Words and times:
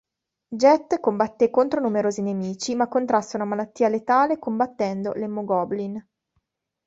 Jet 0.61 0.99
combatté 0.99 1.51
contro 1.51 1.79
numerosi 1.79 2.23
nemici, 2.23 2.73
ma 2.73 2.87
contrasse 2.87 3.35
una 3.35 3.45
malattia 3.45 3.87
letale 3.87 4.39
combattendo 4.39 5.11
l'"Emogoblin". 5.13 6.03